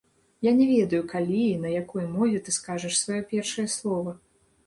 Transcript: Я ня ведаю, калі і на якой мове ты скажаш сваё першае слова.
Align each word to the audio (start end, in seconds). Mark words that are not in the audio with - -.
Я 0.45 0.51
ня 0.59 0.65
ведаю, 0.69 1.01
калі 1.11 1.41
і 1.49 1.59
на 1.65 1.73
якой 1.81 2.07
мове 2.15 2.37
ты 2.47 2.55
скажаш 2.59 2.93
сваё 3.03 3.21
першае 3.35 3.67
слова. 3.77 4.17